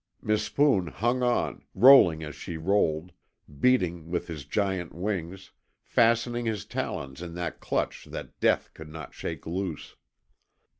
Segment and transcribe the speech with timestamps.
[0.23, 3.11] Mispoon hung on, rolling as she rolled,
[3.59, 5.51] beating with his giant wings,
[5.83, 9.95] fastening his talons in that clutch that death could not shake loose.